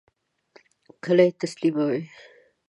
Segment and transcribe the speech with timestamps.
[1.03, 1.99] کله یی تسلیموئ؟